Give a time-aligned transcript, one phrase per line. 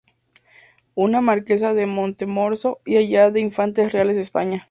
[0.95, 4.59] I Marquesa de Montehermoso y aya de infantes reales de España.